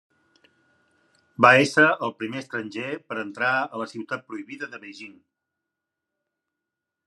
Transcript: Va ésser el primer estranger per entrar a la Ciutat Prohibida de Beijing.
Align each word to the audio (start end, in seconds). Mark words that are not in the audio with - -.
Va 1.45 1.51
ésser 1.65 1.85
el 2.07 2.15
primer 2.23 2.41
estranger 2.45 2.87
per 3.11 3.19
entrar 3.25 3.53
a 3.59 3.83
la 3.85 3.87
Ciutat 3.95 4.27
Prohibida 4.31 4.73
de 4.73 4.81
Beijing. 4.87 5.15